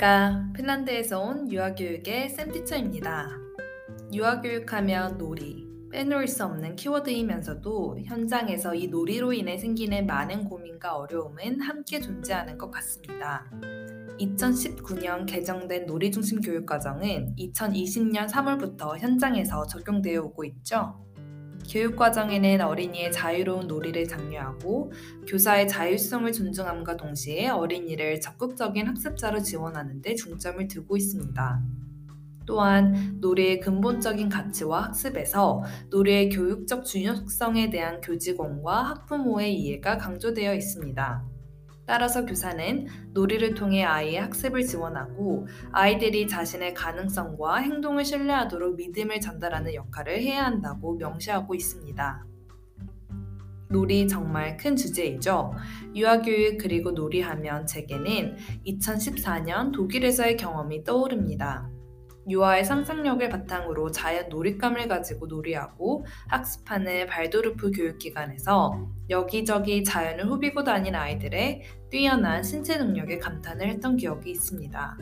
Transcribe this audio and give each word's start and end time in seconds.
안녕하십니까. 0.00 0.48
핀란드에서 0.56 1.20
온 1.20 1.52
유아교육의 1.52 2.30
쌤티처입니다. 2.30 3.28
유아교육하면 4.12 5.18
놀이, 5.18 5.68
빼놓을 5.92 6.26
수 6.26 6.44
없는 6.46 6.74
키워드이면서도 6.76 7.98
현장에서 8.06 8.74
이 8.74 8.88
놀이로 8.88 9.34
인해 9.34 9.58
생기는 9.58 10.06
많은 10.06 10.44
고민과 10.44 10.96
어려움은 10.96 11.60
함께 11.60 12.00
존재하는 12.00 12.56
것 12.56 12.70
같습니다. 12.70 13.50
2019년 14.18 15.26
개정된 15.26 15.84
놀이중심 15.86 16.40
교육과정은 16.40 17.36
2020년 17.36 18.28
3월부터 18.28 18.98
현장에서 18.98 19.66
적용되어 19.66 20.22
오고 20.22 20.44
있죠. 20.44 20.98
교육 21.70 21.94
과정에 21.94 22.40
는 22.40 22.60
어린이의 22.60 23.12
자유로운 23.12 23.68
놀이를 23.68 24.08
장려하고 24.08 24.92
교사의 25.28 25.68
자율성을 25.68 26.30
존중함과 26.32 26.96
동시에 26.96 27.48
어린이를 27.48 28.20
적극적인 28.20 28.88
학습자로 28.88 29.40
지원하는 29.40 30.02
데 30.02 30.16
중점을 30.16 30.66
두고 30.66 30.96
있습니다. 30.96 31.62
또한 32.44 33.18
놀이의 33.20 33.60
근본적인 33.60 34.28
가치와 34.28 34.86
학습에서 34.86 35.62
놀이의 35.90 36.30
교육적 36.30 36.84
중요성에 36.84 37.70
대한 37.70 38.00
교직원과 38.00 38.82
학부모의 38.82 39.54
이해가 39.54 39.96
강조되어 39.98 40.54
있습니다. 40.54 41.39
따라서 41.90 42.24
교사는 42.24 42.86
놀이를 43.14 43.54
통해 43.54 43.82
아이의 43.82 44.20
학습을 44.20 44.64
지원하고 44.64 45.48
아이들이 45.72 46.28
자신의 46.28 46.72
가능성과 46.74 47.56
행동을 47.56 48.04
신뢰하도록 48.04 48.76
믿음을 48.76 49.20
전달하는 49.20 49.74
역할을 49.74 50.20
해야 50.22 50.44
한다고 50.44 50.94
명시하고 50.94 51.52
있습니다. 51.52 52.24
놀이 53.70 54.06
정말 54.06 54.56
큰 54.56 54.76
주제이죠. 54.76 55.52
유아교육 55.96 56.58
그리고 56.58 56.92
놀이하면 56.92 57.66
제게는 57.66 58.36
2014년 58.64 59.72
독일에서의 59.72 60.36
경험이 60.36 60.84
떠오릅니다. 60.84 61.68
유아의 62.28 62.64
상상력을 62.64 63.28
바탕으로 63.28 63.90
자연 63.90 64.28
놀잇감을 64.28 64.88
가지고 64.88 65.26
놀이하고 65.26 66.04
학습하는 66.28 67.06
발도르프 67.06 67.70
교육기관에서 67.72 68.88
여기저기 69.08 69.82
자연을 69.82 70.26
후비고 70.26 70.64
다닌 70.64 70.94
아이들의 70.94 71.62
뛰어난 71.90 72.42
신체 72.42 72.76
능력에 72.76 73.18
감탄을 73.18 73.68
했던 73.68 73.96
기억이 73.96 74.30
있습니다. 74.30 74.98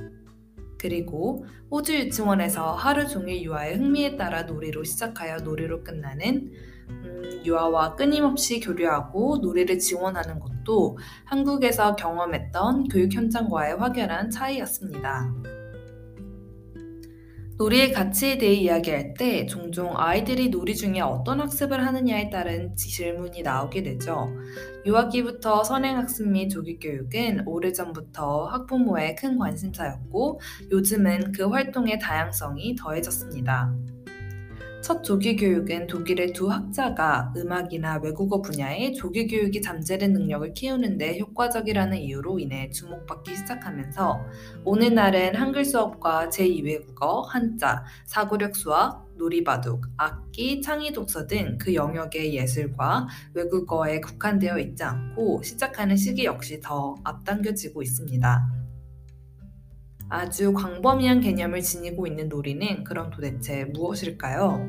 그리고 0.78 1.44
호주 1.70 1.94
유치원에서 1.94 2.74
하루 2.74 3.06
종일 3.08 3.42
유아의 3.42 3.76
흥미에 3.76 4.16
따라 4.16 4.42
놀이로 4.42 4.84
시작하여 4.84 5.38
놀이로 5.38 5.82
끝나는 5.82 6.52
음, 6.88 7.42
유아와 7.44 7.96
끊임없이 7.96 8.60
교류하고 8.60 9.38
놀이를 9.38 9.78
지원하는 9.78 10.38
것도 10.38 10.96
한국에서 11.24 11.96
경험했던 11.96 12.88
교육 12.88 13.12
현장과의 13.12 13.76
확연한 13.76 14.30
차이였습니다. 14.30 15.57
놀이의 17.58 17.92
가치에 17.92 18.38
대해 18.38 18.54
이야기할 18.54 19.14
때 19.14 19.44
종종 19.46 19.92
아이들이 19.96 20.48
놀이 20.48 20.76
중에 20.76 21.00
어떤 21.00 21.40
학습을 21.40 21.84
하느냐에 21.84 22.30
따른 22.30 22.76
질문이 22.76 23.42
나오게 23.42 23.82
되죠. 23.82 24.32
유아기부터 24.86 25.64
선행학습 25.64 26.28
및 26.28 26.50
조기교육은 26.50 27.48
오래전부터 27.48 28.46
학부모의 28.46 29.16
큰 29.16 29.38
관심사였고 29.38 30.40
요즘은 30.70 31.32
그 31.32 31.48
활동의 31.48 31.98
다양성이 31.98 32.76
더해졌습니다. 32.76 33.74
첫 34.88 35.02
조기 35.02 35.36
교육은 35.36 35.86
독일의 35.86 36.32
두 36.32 36.50
학자가 36.50 37.34
음악이나 37.36 37.98
외국어 38.02 38.40
분야의 38.40 38.94
조기 38.94 39.26
교육이 39.26 39.60
잠재된 39.60 40.14
능력을 40.14 40.54
키우는데 40.54 41.18
효과적이라는 41.18 41.98
이유로 41.98 42.38
인해 42.38 42.70
주목받기 42.70 43.36
시작하면서 43.36 44.18
오늘날은 44.64 45.34
한글 45.34 45.66
수업과 45.66 46.30
제2외국어, 46.30 47.26
한자, 47.26 47.84
사고력 48.06 48.56
수학, 48.56 49.06
놀이바둑, 49.18 49.82
악기, 49.98 50.62
창의 50.62 50.94
독서 50.94 51.26
등 51.26 51.58
그 51.58 51.74
영역의 51.74 52.34
예술과 52.34 53.08
외국어에 53.34 54.00
국한되어 54.00 54.58
있지 54.58 54.84
않고 54.84 55.42
시작하는 55.42 55.96
시기 55.96 56.24
역시 56.24 56.62
더 56.62 56.94
앞당겨지고 57.04 57.82
있습니다. 57.82 58.67
아주 60.08 60.52
광범위한 60.54 61.20
개념을 61.20 61.60
지니고 61.60 62.06
있는 62.06 62.28
놀이는 62.28 62.84
그럼 62.84 63.10
도대체 63.10 63.64
무엇일까요? 63.66 64.68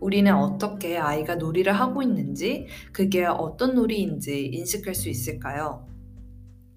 우리는 0.00 0.34
어떻게 0.34 0.98
아이가 0.98 1.36
놀이를 1.36 1.72
하고 1.72 2.02
있는지, 2.02 2.66
그게 2.92 3.24
어떤 3.24 3.74
놀이인지 3.74 4.46
인식할 4.46 4.94
수 4.94 5.08
있을까요? 5.08 5.86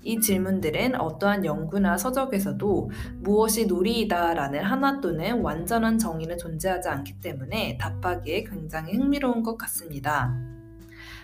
이 0.02 0.20
질문들은 0.20 1.00
어떠한 1.00 1.44
연구나 1.44 1.98
서적에서도 1.98 2.90
무엇이 3.20 3.66
놀이이다 3.66 4.34
라는 4.34 4.64
하나 4.64 5.02
또는 5.02 5.42
완전한 5.42 5.98
정의는 5.98 6.38
존재하지 6.38 6.88
않기 6.88 7.20
때문에 7.20 7.78
답하기에 7.78 8.46
굉장히 8.46 8.96
흥미로운 8.96 9.44
것 9.44 9.58
같습니다. 9.58 10.34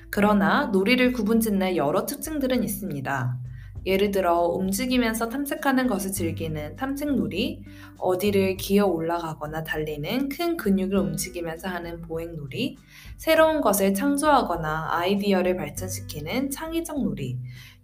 그러나 0.09 0.66
놀이를 0.67 1.13
구분짓는 1.13 1.77
여러 1.77 2.05
특징들은 2.05 2.63
있습니다. 2.63 3.39
예를 3.85 4.12
들어 4.12 4.41
움직이면서 4.47 5.29
탐색하는 5.29 5.88
것을 5.88 6.12
즐기는 6.12 6.75
탐색놀이, 6.75 7.63
어디를 7.97 8.57
기어 8.57 8.85
올라가거나 8.88 9.63
달리는 9.63 10.29
큰 10.29 10.57
근육을 10.57 10.97
움직이면서 10.97 11.68
하는 11.68 12.01
보행놀이, 12.01 12.78
새로운 13.18 13.62
것을 13.62 13.94
창조하거나 13.94 14.88
아이디어를 14.91 15.56
발전시키는 15.56 16.50
창의적 16.50 17.03
놀이, 17.03 17.38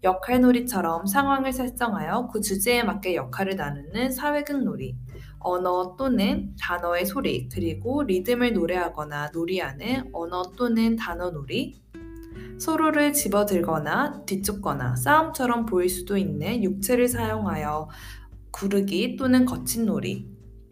역할놀이처럼 0.04 1.06
상황을 1.06 1.54
설정하여 1.54 2.30
그 2.34 2.42
주제에 2.42 2.84
맞게 2.84 3.16
역할을 3.16 3.56
나누는 3.56 4.12
사회극 4.12 4.64
놀이, 4.64 4.96
언어 5.40 5.96
또는 5.98 6.56
단어의 6.60 7.06
소리, 7.06 7.48
그리고 7.50 8.04
리듬을 8.04 8.54
노래하거나 8.54 9.32
놀이하는 9.34 10.10
언어 10.14 10.52
또는 10.58 10.96
단어 10.96 11.30
놀이, 11.30 11.82
서로를 12.58 13.14
집어들거나 13.14 14.24
뒤쫓거나 14.26 14.96
싸움처럼 14.96 15.66
보일 15.66 15.90
수도 15.90 16.18
있는 16.18 16.64
육체를 16.64 17.08
사용하여 17.08 17.90
구르기 18.52 19.16
또는 19.16 19.46
거친 19.46 19.86
놀이, 19.86 20.28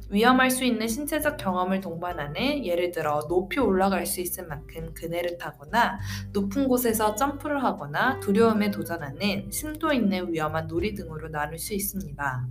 위험할 0.10 0.50
수 0.50 0.64
있는 0.64 0.88
신체적 0.88 1.38
경험을 1.38 1.82
동반하는 1.82 2.66
예를 2.66 2.92
들어 2.92 3.22
높이 3.28 3.60
올라갈 3.60 4.06
수 4.06 4.22
있을 4.22 4.48
만큼 4.48 4.94
그네를 4.94 5.38
타거나 5.38 6.00
높은 6.34 6.68
곳에서 6.68 7.16
점프를 7.16 7.64
하거나 7.64 8.20
두려움에 8.20 8.72
도전하는 8.72 9.50
심도 9.52 9.94
있는 9.94 10.32
위험한 10.34 10.68
놀이 10.68 10.96
등으로 10.96 11.30
나눌 11.30 11.60
수 11.60 11.74
있습니다. 11.74 12.48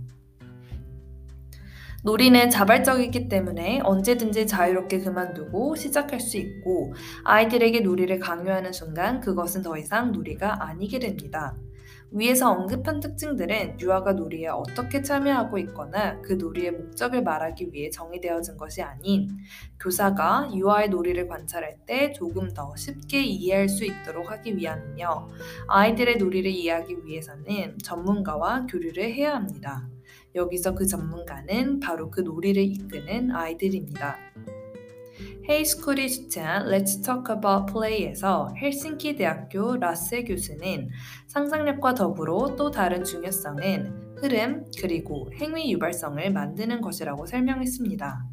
놀이는 2.03 2.49
자발적이기 2.49 3.27
때문에 3.27 3.81
언제든지 3.83 4.47
자유롭게 4.47 4.99
그만두고 4.99 5.75
시작할 5.75 6.21
수 6.21 6.37
있고 6.37 6.93
아이들에게 7.25 7.81
놀이를 7.81 8.19
강요하는 8.19 8.71
순간 8.71 9.19
그것은 9.19 9.63
더 9.63 9.77
이상 9.77 10.13
놀이가 10.13 10.63
아니게 10.65 10.99
됩니다. 10.99 11.55
위에서 12.11 12.51
언급한 12.51 13.01
특징들은 13.01 13.79
유아가 13.81 14.13
놀이에 14.13 14.47
어떻게 14.47 15.01
참여하고 15.01 15.59
있거나 15.59 16.19
그 16.21 16.33
놀이의 16.33 16.71
목적을 16.71 17.21
말하기 17.21 17.69
위해 17.71 17.89
정의되어진 17.91 18.57
것이 18.57 18.81
아닌 18.81 19.29
교사가 19.79 20.49
유아의 20.55 20.89
놀이를 20.89 21.27
관찰할 21.27 21.77
때 21.85 22.11
조금 22.13 22.51
더 22.53 22.75
쉽게 22.75 23.21
이해할 23.21 23.69
수 23.69 23.85
있도록 23.85 24.31
하기 24.31 24.57
위함이며 24.57 25.27
아이들의 25.67 26.17
놀이를 26.17 26.49
이해하기 26.49 27.05
위해서는 27.05 27.77
전문가와 27.83 28.65
교류를 28.65 29.13
해야 29.13 29.35
합니다. 29.35 29.87
여기서 30.35 30.75
그 30.75 30.85
전문가는 30.85 31.79
바로 31.79 32.09
그 32.09 32.21
놀이를 32.21 32.63
이끄는 32.63 33.31
아이들입니다. 33.31 34.17
헤이스쿨이 35.49 36.09
주최한 36.09 36.67
Let's 36.67 37.03
Talk 37.03 37.35
About 37.35 37.73
Play에서 37.73 38.53
헬싱키 38.61 39.15
대학교 39.15 39.77
라세 39.77 40.23
교수는 40.23 40.89
상상력과 41.27 41.95
더불어 41.95 42.55
또 42.55 42.69
다른 42.69 43.03
중요성은 43.03 44.17
흐름 44.17 44.65
그리고 44.79 45.31
행위 45.33 45.71
유발성을 45.73 46.31
만드는 46.31 46.81
것이라고 46.81 47.25
설명했습니다. 47.25 48.25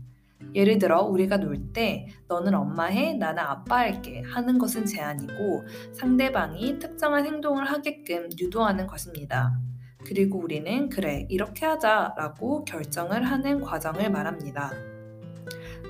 예를 0.54 0.78
들어 0.78 1.02
우리가 1.02 1.38
놀 1.38 1.72
때 1.72 2.06
너는 2.28 2.54
엄마 2.54 2.86
해, 2.86 3.14
나는 3.14 3.42
아빠 3.42 3.78
할게 3.78 4.22
하는 4.26 4.58
것은 4.58 4.86
제한이고 4.86 5.64
상대방이 5.92 6.78
특정한 6.78 7.26
행동을 7.26 7.64
하게끔 7.64 8.28
유도하는 8.38 8.86
것입니다. 8.86 9.58
그리고 10.06 10.38
우리는 10.38 10.88
그래, 10.88 11.26
이렇게 11.28 11.66
하자라고 11.66 12.64
결정을 12.64 13.24
하는 13.24 13.60
과정을 13.60 14.10
말합니다. 14.10 14.70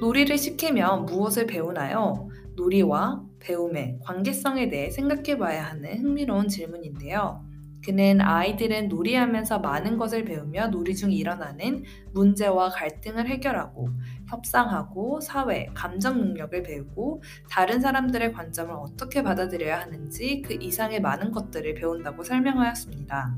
놀이를 0.01 0.39
시키면 0.39 1.05
무엇을 1.05 1.47
배우나요? 1.47 2.29
놀이와 2.57 3.23
배움의 3.41 3.99
관계성에 4.03 4.71
대해 4.71 4.91
생각해 4.91 5.37
봐야 5.37 5.65
하는 5.67 5.99
흥미로운 5.99 6.49
질문인데요. 6.49 7.45
그는 7.85 8.21
아이들은 8.21 8.89
놀이하면서 8.89 9.61
많은 9.61 9.97
것을 9.97 10.25
배우며 10.25 10.69
놀이 10.69 10.97
중 10.97 11.13
일어나는 11.13 11.85
문제와 12.15 12.71
갈등을 12.71 13.29
해결하고 13.29 13.91
협상하고 14.29 15.21
사회, 15.21 15.67
감정 15.75 16.19
능력을 16.19 16.63
배우고 16.63 17.23
다른 17.49 17.81
사람들의 17.81 18.33
관점을 18.33 18.75
어떻게 18.75 19.23
받아들여야 19.23 19.79
하는지 19.79 20.43
그 20.43 20.55
이상의 20.55 21.01
많은 21.01 21.31
것들을 21.31 21.75
배운다고 21.75 22.25
설명하였습니다. 22.25 23.37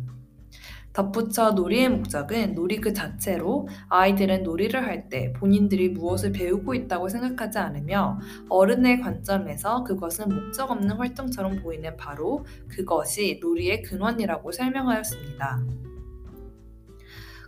덧붙여 0.92 1.52
놀이의 1.52 1.90
목적은 1.90 2.54
놀이 2.54 2.80
그 2.80 2.92
자체로 2.92 3.68
아이들은 3.88 4.42
놀이를 4.42 4.84
할 4.84 5.08
때 5.08 5.32
본인들이 5.34 5.90
무엇을 5.90 6.32
배우고 6.32 6.74
있다고 6.74 7.08
생각하지 7.08 7.58
않으며 7.58 8.18
어른의 8.48 9.00
관점에서 9.00 9.84
그것은 9.84 10.28
목적 10.28 10.70
없는 10.70 10.96
활동처럼 10.96 11.62
보이는 11.62 11.96
바로 11.96 12.44
그것이 12.68 13.38
놀이의 13.40 13.82
근원이라고 13.82 14.50
설명하였습니다. 14.50 15.62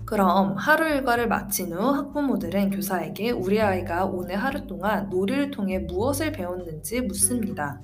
그럼 0.07 0.57
하루 0.57 0.89
일과를 0.89 1.29
마친 1.29 1.73
후 1.73 1.91
학부모들은 1.91 2.71
교사에게 2.71 3.33
우리 3.33 3.61
아이가 3.61 4.07
오늘 4.07 4.37
하루 4.37 4.67
동안 4.67 5.11
놀이를 5.11 5.51
통해 5.51 5.79
무엇을 5.81 6.33
배웠는지 6.33 7.01
묻습니다. 7.03 7.81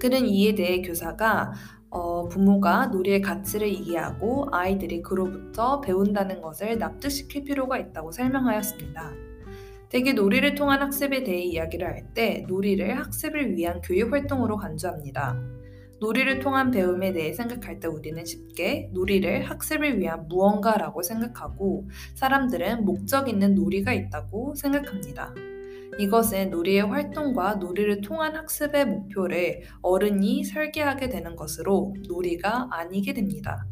그는 0.00 0.26
이에 0.26 0.54
대해 0.54 0.82
교사가 0.82 1.52
어, 1.94 2.28
부모가 2.28 2.86
놀이의 2.88 3.22
가치를 3.22 3.68
이해하고 3.68 4.48
아이들이 4.50 5.00
그로부터 5.00 5.80
배운다는 5.80 6.42
것을 6.42 6.76
납득시킬 6.78 7.44
필요가 7.44 7.78
있다고 7.78 8.10
설명하였습니다. 8.10 9.12
대개 9.88 10.12
놀이를 10.12 10.56
통한 10.56 10.82
학습에 10.82 11.22
대해 11.22 11.42
이야기를 11.42 11.86
할 11.86 12.04
때 12.14 12.44
놀이를 12.48 12.98
학습을 12.98 13.56
위한 13.56 13.80
교육 13.80 14.12
활동으로 14.12 14.56
간주합니다. 14.56 15.36
놀이를 16.00 16.40
통한 16.40 16.70
배움에 16.72 17.12
대해 17.12 17.32
생각할 17.32 17.78
때 17.80 17.88
우리는 17.88 18.24
쉽게 18.24 18.90
놀이를 18.92 19.44
학습을 19.48 20.00
위한 20.00 20.26
무언가라고 20.28 21.02
생각하고 21.02 21.88
사람들은 22.14 22.84
목적 22.84 23.28
있는 23.28 23.54
놀이가 23.54 23.92
있다고 23.92 24.54
생각합니다. 24.56 25.32
이것은 25.98 26.50
놀이의 26.50 26.82
활동과 26.82 27.56
놀이를 27.56 28.00
통한 28.00 28.36
학습의 28.36 28.86
목표를 28.86 29.62
어른이 29.82 30.44
설계하게 30.44 31.08
되는 31.08 31.36
것으로 31.36 31.94
놀이가 32.08 32.68
아니게 32.70 33.14
됩니다. 33.14 33.66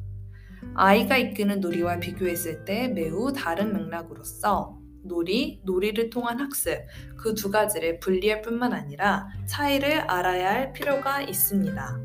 아이가 0.75 1.17
이끄는 1.19 1.61
놀이와 1.61 1.99
비교했을 1.99 2.65
때 2.65 2.89
매우 2.89 3.33
다른 3.33 3.73
맥락으로서 3.73 4.79
놀이, 5.05 5.61
놀이를 5.65 6.11
통한 6.11 6.39
학습, 6.41 6.79
그 7.17 7.35
두 7.35 7.51
가지를 7.51 7.99
분리할 8.01 8.43
뿐만 8.43 8.73
아니라 8.73 9.29
차이를 9.47 10.01
알아야 10.01 10.51
할 10.51 10.73
필요가 10.73 11.21
있습니다. 11.23 12.02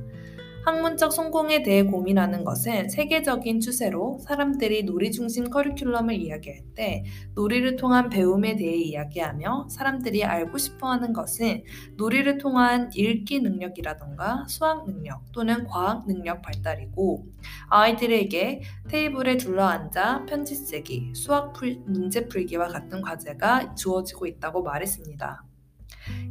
학문적 0.68 1.14
성공에 1.14 1.64
대해 1.64 1.84
고민하는 1.84 2.44
것은 2.44 2.90
세계적인 2.90 3.62
추세로 3.62 4.20
사람들이 4.20 4.84
놀이 4.84 5.14
중심 5.14 5.46
커리큘럼을 5.46 6.20
이야기할 6.20 6.60
때 6.76 7.06
놀이를 7.36 7.78
통한 7.78 8.10
배움에 8.10 8.58
대해 8.58 8.76
이야기하며 8.76 9.70
사람들이 9.70 10.26
알고 10.26 10.58
싶어 10.58 10.92
하는 10.92 11.14
것은 11.14 11.64
놀이를 11.96 12.38
통한 12.38 12.90
읽기 12.94 13.40
능력이라던가 13.40 14.44
수학 14.50 14.86
능력 14.86 15.32
또는 15.32 15.66
과학 15.68 16.06
능력 16.06 16.42
발달이고 16.42 17.26
아이들에게 17.70 18.62
테이블에 18.90 19.38
둘러앉아 19.38 20.26
편지 20.26 20.54
쓰기, 20.54 21.14
수학 21.16 21.54
풀, 21.54 21.82
문제 21.86 22.28
풀기와 22.28 22.68
같은 22.68 23.02
과제가 23.02 23.76
주어지고 23.76 24.26
있다고 24.26 24.64
말했습니다. 24.64 25.46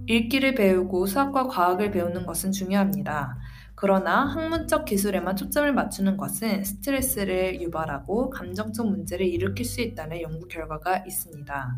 읽기를 0.09 0.55
배우고 0.55 1.06
수학과 1.06 1.47
과학을 1.47 1.91
배우는 1.91 2.27
것은 2.27 2.53
중요합니다. 2.53 3.39
그러나 3.78 4.25
학문적 4.25 4.87
기술에만 4.87 5.37
초점을 5.37 5.70
맞추는 5.70 6.17
것은 6.17 6.64
스트레스를 6.64 7.61
유발하고 7.61 8.31
감정적 8.31 8.88
문제를 8.88 9.26
일으킬 9.26 9.67
수 9.67 9.82
있다는 9.82 10.23
연구 10.23 10.49
결과가 10.49 11.05
있습니다. 11.06 11.76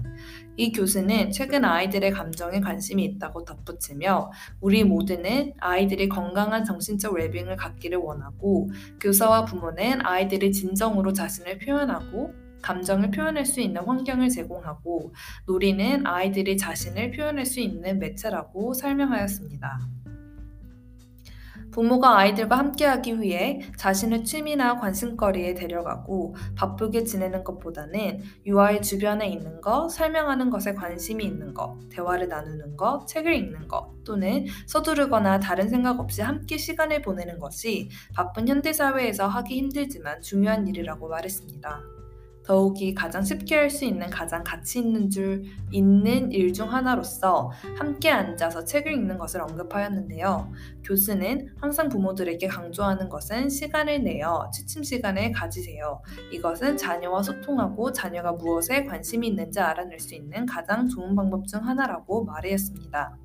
이 0.57 0.71
교수는 0.71 1.33
최근 1.33 1.65
아이들의 1.65 2.13
감정에 2.13 2.61
관심이 2.61 3.05
있다고 3.05 3.45
덧붙이며 3.45 4.31
우리 4.61 4.85
모두는 4.85 5.55
아이들이 5.59 6.09
건강한 6.09 6.65
정신적 6.65 7.15
웰빙을 7.15 7.57
갖기를 7.57 7.99
원하고 7.99 8.71
교사와 9.01 9.45
부모는 9.45 10.07
아이들이 10.07 10.53
진정으로 10.53 11.13
자신을 11.13 11.59
표현하고 11.59 12.33
감정을 12.63 13.11
표현할 13.11 13.45
수 13.45 13.61
있는 13.61 13.83
환경을 13.83 14.29
제공하고 14.29 15.15
놀이는 15.47 16.07
아이들이 16.07 16.57
자신을 16.57 17.11
표현할 17.11 17.45
수 17.45 17.59
있는 17.59 17.99
매체라고 17.99 18.75
설명하였습니다. 18.75 19.81
부모가 21.79 22.19
아이들과 22.19 22.59
함께하기 22.59 23.21
위해 23.21 23.61
자신의 23.77 24.25
취미나 24.25 24.81
관심거리에 24.81 25.55
데려가고 25.55 26.35
바쁘게 26.57 27.05
지내는 27.05 27.45
것보다는 27.45 28.21
유아의 28.45 28.83
주변에 28.83 29.29
있는 29.29 29.61
것, 29.61 29.89
설명하는 29.89 30.51
것에 30.51 30.75
관심이 30.75 31.23
있는 31.23 31.55
것, 31.55 31.79
대화를 31.89 32.27
나누는 32.27 32.77
것, 32.77 33.07
책을 33.07 33.33
읽는 33.33 33.69
것, 33.69 33.93
또는 34.03 34.47
서두르거나 34.67 35.39
다른 35.39 35.69
생각 35.69 36.01
없이 36.01 36.21
함께 36.21 36.57
시간을 36.57 37.01
보내는 37.01 37.39
것이 37.39 37.91
바쁜 38.13 38.49
현대사회에서 38.49 39.29
하기 39.29 39.57
힘들지만 39.57 40.21
중요한 40.21 40.67
일이라고 40.67 41.07
말했습니다. 41.07 41.81
더욱이 42.49 42.95
가장 42.95 43.23
쉽게 43.23 43.55
할 43.55 43.69
수 43.69 43.85
있는 43.85 44.09
가장 44.09 44.43
가치 44.43 44.79
있는 44.79 45.11
줄 45.11 45.45
있는 45.71 46.33
일 46.33 46.55
중 46.55 46.73
하나로서 46.73 47.51
함께 47.77 48.11
앉아서 48.11 48.65
책을 48.65 48.91
읽는 48.95 49.19
것을 49.19 49.43
언급하였는데요. 49.43 50.51
교수는 50.83 51.55
항상 51.61 51.91
부모들에게 51.91 52.47
강조하는 52.49 53.11
것은 53.11 53.51
시간을 53.51 54.03
내어 54.03 54.51
취침 54.51 54.83
시간을 54.83 55.33
가지세요. 55.33 56.01
이것은 56.33 56.79
자녀와 56.79 57.23
소통하고 57.23 57.93
자녀가 57.93 58.33
무엇에 58.33 58.85
관심이 58.85 59.29
있는지 59.29 59.61
알아낼 59.61 60.01
수 60.01 60.15
있는 60.15 60.47
가장 60.47 60.89
좋은 60.89 61.15
방법 61.15 61.47
중 61.47 61.63
하나라고 61.63 62.25
말하였습니다. 62.25 63.19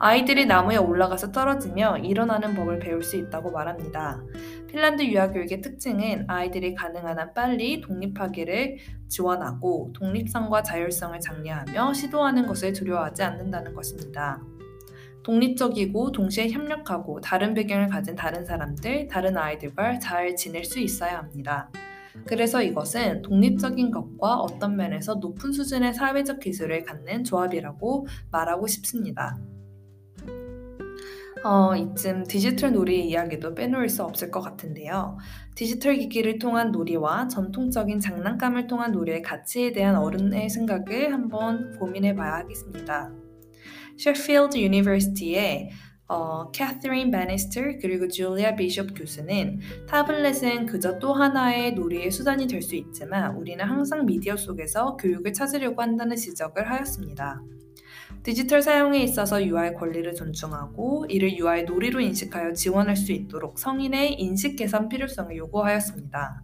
아이들이 0.00 0.46
나무에 0.46 0.76
올라가서 0.76 1.32
떨어지며 1.32 1.98
일어나는 1.98 2.54
법을 2.54 2.78
배울 2.78 3.02
수 3.02 3.16
있다고 3.16 3.50
말합니다. 3.50 4.22
핀란드 4.68 5.02
유아교육의 5.02 5.60
특징은 5.60 6.24
아이들이 6.28 6.74
가능한 6.76 7.18
한 7.18 7.34
빨리 7.34 7.80
독립하기를 7.80 8.76
지원하고 9.08 9.92
독립성과 9.94 10.62
자율성을 10.62 11.18
장려하며 11.18 11.94
시도하는 11.94 12.46
것을 12.46 12.72
두려워하지 12.72 13.24
않는다는 13.24 13.74
것입니다. 13.74 14.40
독립적이고 15.24 16.12
동시에 16.12 16.48
협력하고 16.50 17.20
다른 17.20 17.52
배경을 17.54 17.88
가진 17.88 18.14
다른 18.14 18.44
사람들, 18.44 19.08
다른 19.08 19.36
아이들과 19.36 19.98
잘 19.98 20.36
지낼 20.36 20.64
수 20.64 20.78
있어야 20.78 21.18
합니다. 21.18 21.70
그래서 22.24 22.62
이것은 22.62 23.22
독립적인 23.22 23.90
것과 23.90 24.36
어떤 24.36 24.76
면에서 24.76 25.14
높은 25.16 25.50
수준의 25.50 25.94
사회적 25.94 26.38
기술을 26.38 26.84
갖는 26.84 27.24
조합이라고 27.24 28.06
말하고 28.30 28.68
싶습니다. 28.68 29.36
어, 31.44 31.74
이쯤 31.76 32.24
디지털 32.24 32.72
놀이 32.72 33.08
이야기도 33.08 33.54
빼놓을 33.54 33.88
수 33.88 34.02
없을 34.02 34.30
것 34.30 34.40
같은데요. 34.40 35.18
디지털 35.54 35.96
기기를 35.96 36.38
통한 36.38 36.72
놀이와 36.72 37.28
전통적인 37.28 38.00
장난감을 38.00 38.66
통한 38.66 38.92
놀이의 38.92 39.22
가치에 39.22 39.72
대한 39.72 39.96
어른의 39.96 40.50
생각을 40.50 41.12
한번 41.12 41.76
고민해 41.78 42.14
봐야 42.14 42.34
하겠습니다. 42.34 43.12
셰필드 43.98 44.58
University의 44.58 45.70
어, 46.10 46.50
캐서린 46.52 47.10
베니스터 47.10 47.60
그리고 47.82 48.08
줄리아 48.08 48.56
비숍 48.56 48.94
교수는 48.96 49.60
타블렛은 49.88 50.64
그저 50.66 50.98
또 50.98 51.12
하나의 51.12 51.74
놀이의 51.74 52.10
수단이 52.10 52.46
될 52.46 52.62
수 52.62 52.76
있지만 52.76 53.36
우리는 53.36 53.62
항상 53.64 54.06
미디어 54.06 54.36
속에서 54.36 54.96
교육을 54.96 55.32
찾으려고 55.34 55.82
한다는 55.82 56.16
지적을 56.16 56.70
하였습니다. 56.70 57.42
디지털 58.22 58.62
사용에 58.62 59.02
있어서 59.02 59.44
유아의 59.44 59.74
권리를 59.74 60.14
존중하고 60.14 61.06
이를 61.08 61.36
유아의 61.36 61.64
놀이로 61.64 62.00
인식하여 62.00 62.52
지원할 62.52 62.96
수 62.96 63.12
있도록 63.12 63.58
성인의 63.58 64.20
인식 64.20 64.56
개선 64.56 64.88
필요성을 64.88 65.34
요구하였습니다. 65.36 66.42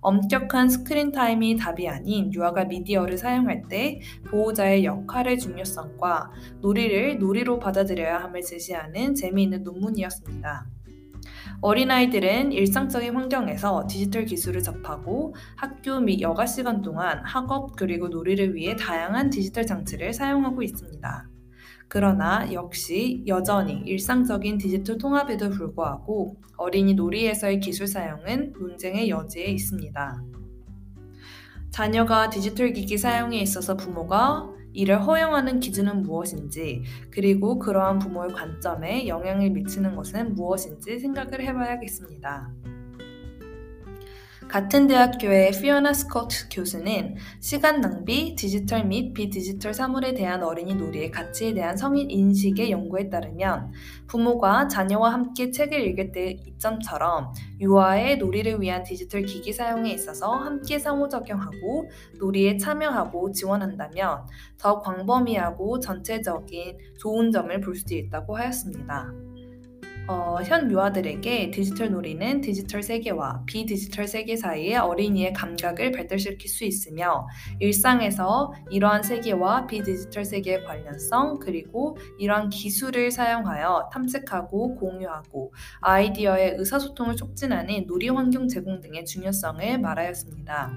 엄격한 0.00 0.68
screen 0.68 1.12
time이 1.12 1.56
답이 1.56 1.88
아닌 1.88 2.32
유아가 2.34 2.66
미디어를 2.66 3.16
사용할 3.16 3.62
때 3.68 4.00
보호자의 4.28 4.84
역할의 4.84 5.38
중요성과 5.38 6.30
놀이를 6.60 7.18
놀이로 7.18 7.58
받아들여야 7.58 8.22
함을 8.22 8.42
제시하는 8.42 9.14
재미있는 9.14 9.62
논문이었습니다. 9.62 10.73
어린아이들은 11.60 12.52
일상적인 12.52 13.14
환경에서 13.14 13.86
디지털 13.88 14.24
기술을 14.24 14.62
접하고 14.62 15.34
학교 15.56 16.00
및 16.00 16.20
여가 16.20 16.46
시간 16.46 16.82
동안 16.82 17.22
학업 17.24 17.76
그리고 17.76 18.08
놀이를 18.08 18.54
위해 18.54 18.76
다양한 18.76 19.30
디지털 19.30 19.66
장치를 19.66 20.12
사용하고 20.12 20.62
있습니다. 20.62 21.28
그러나 21.88 22.52
역시 22.52 23.22
여전히 23.26 23.74
일상적인 23.84 24.58
디지털 24.58 24.98
통합에도 24.98 25.50
불구하고 25.50 26.36
어린이 26.56 26.94
놀이에서의 26.94 27.60
기술 27.60 27.86
사용은 27.86 28.52
논쟁의 28.58 29.08
여지에 29.08 29.44
있습니다. 29.44 30.22
자녀가 31.70 32.30
디지털 32.30 32.72
기기 32.72 32.96
사용에 32.96 33.38
있어서 33.40 33.76
부모가 33.76 34.53
이를 34.74 35.00
허용하는 35.02 35.60
기준은 35.60 36.02
무엇인지, 36.02 36.82
그리고 37.10 37.58
그러한 37.58 38.00
부모의 38.00 38.32
관점에 38.32 39.06
영향을 39.08 39.50
미치는 39.50 39.96
것은 39.96 40.34
무엇인지 40.34 40.98
생각을 40.98 41.40
해봐야겠습니다. 41.40 42.73
같은 44.48 44.86
대학교의 44.86 45.50
피오나 45.52 45.92
스코트 45.92 46.48
교수는 46.50 47.16
시간 47.40 47.80
낭비, 47.80 48.36
디지털 48.36 48.84
및 48.84 49.12
비디지털 49.12 49.74
사물에 49.74 50.14
대한 50.14 50.42
어린이 50.44 50.74
놀이의 50.74 51.10
가치에 51.10 51.54
대한 51.54 51.76
성인 51.76 52.10
인식의 52.10 52.70
연구에 52.70 53.10
따르면 53.10 53.72
부모가 54.06 54.68
자녀와 54.68 55.12
함께 55.12 55.50
책을 55.50 55.80
읽을 55.88 56.12
때 56.12 56.36
이점처럼 56.46 57.32
유아의 57.60 58.18
놀이를 58.18 58.60
위한 58.60 58.84
디지털 58.84 59.22
기기 59.22 59.52
사용에 59.52 59.90
있어서 59.92 60.30
함께 60.36 60.78
상호작용하고 60.78 61.90
놀이에 62.20 62.56
참여하고 62.56 63.32
지원한다면 63.32 64.26
더 64.58 64.80
광범위하고 64.80 65.80
전체적인 65.80 66.78
좋은 66.98 67.32
점을 67.32 67.60
볼 67.60 67.74
수 67.74 67.92
있다고 67.92 68.36
하였습니다. 68.36 69.33
어, 70.06 70.36
현 70.44 70.70
유아들에게 70.70 71.50
디지털 71.50 71.90
놀이는 71.90 72.42
디지털 72.42 72.82
세계와 72.82 73.44
비디지털 73.46 74.06
세계 74.06 74.36
사이의 74.36 74.76
어린이의 74.76 75.32
감각을 75.32 75.92
발달시킬 75.92 76.46
수 76.46 76.64
있으며 76.64 77.26
일상에서 77.58 78.52
이러한 78.70 79.02
세계와 79.02 79.66
비디지털 79.66 80.26
세계의 80.26 80.64
관련성 80.64 81.38
그리고 81.38 81.96
이러한 82.18 82.50
기술을 82.50 83.10
사용하여 83.10 83.88
탐색하고 83.92 84.76
공유하고 84.76 85.54
아이디어의 85.80 86.56
의사소통을 86.58 87.16
촉진하는 87.16 87.86
놀이 87.86 88.10
환경 88.10 88.46
제공 88.46 88.82
등의 88.82 89.06
중요성을 89.06 89.78
말하였습니다. 89.78 90.70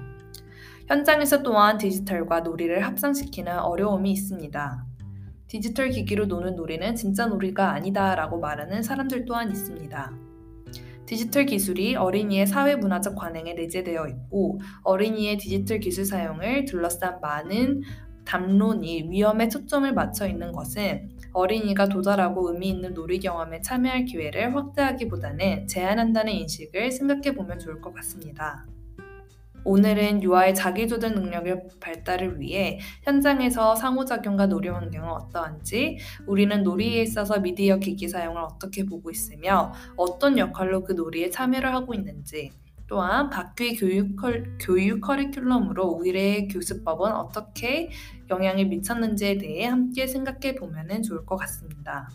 현장에서 0.86 1.42
또한 1.42 1.76
디지털과 1.76 2.40
놀이를 2.40 2.86
합상시키는 2.86 3.58
어려움이 3.58 4.10
있습니다. 4.10 4.87
디지털 5.48 5.88
기기로 5.88 6.26
노는 6.26 6.56
놀이는 6.56 6.94
진짜 6.94 7.26
놀이가 7.26 7.72
아니다 7.72 8.14
라고 8.14 8.38
말하는 8.38 8.82
사람들 8.82 9.24
또한 9.24 9.50
있습니다. 9.50 10.12
디지털 11.06 11.46
기술이 11.46 11.96
어린이의 11.96 12.46
사회 12.46 12.76
문화적 12.76 13.16
관행에 13.16 13.54
내재되어 13.54 14.08
있고 14.08 14.60
어린이의 14.82 15.38
디지털 15.38 15.80
기술 15.80 16.04
사용을 16.04 16.66
둘러싼 16.66 17.18
많은 17.22 17.82
담론이 18.26 19.08
위험에 19.10 19.48
초점을 19.48 19.90
맞춰 19.94 20.28
있는 20.28 20.52
것은 20.52 21.08
어린이가 21.32 21.88
도달하고 21.88 22.52
의미 22.52 22.68
있는 22.68 22.92
놀이 22.92 23.18
경험에 23.18 23.62
참여할 23.62 24.04
기회를 24.04 24.54
확대하기보다는 24.54 25.66
제한한다는 25.66 26.34
인식을 26.34 26.92
생각해 26.92 27.34
보면 27.34 27.58
좋을 27.58 27.80
것 27.80 27.94
같습니다. 27.94 28.66
오늘은 29.64 30.22
유아의 30.22 30.54
자기조절 30.54 31.14
능력을 31.14 31.68
발달을 31.80 32.40
위해 32.40 32.78
현장에서 33.02 33.74
상호작용과 33.74 34.46
놀이 34.46 34.68
환경은 34.68 35.08
어떠한지, 35.08 35.98
우리는 36.26 36.62
놀이에 36.62 37.02
있어서 37.02 37.40
미디어 37.40 37.78
기기 37.78 38.08
사용을 38.08 38.42
어떻게 38.42 38.84
보고 38.84 39.10
있으며 39.10 39.72
어떤 39.96 40.38
역할로 40.38 40.84
그 40.84 40.92
놀이에 40.92 41.30
참여를 41.30 41.74
하고 41.74 41.94
있는지, 41.94 42.50
또한 42.88 43.28
박규 43.28 43.74
교육, 43.78 44.16
교육 44.58 45.00
커리큘럼으로 45.02 45.98
우리의 45.98 46.48
교수법은 46.48 47.12
어떻게 47.12 47.90
영향을 48.30 48.64
미쳤는지에 48.66 49.36
대해 49.38 49.66
함께 49.66 50.06
생각해 50.06 50.54
보면 50.54 51.02
좋을 51.02 51.26
것 51.26 51.36
같습니다. 51.36 52.10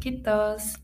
키터스 0.00 0.78